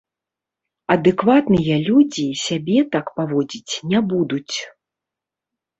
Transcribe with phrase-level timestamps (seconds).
[0.95, 4.55] Адэкватныя людзі сябе так паводзіць не будуць.